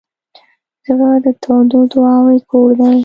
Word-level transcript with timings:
زړه 0.85 1.09
د 1.23 1.27
تودو 1.43 1.79
دعاوو 1.91 2.45
کور 2.49 2.69
دی. 2.79 2.95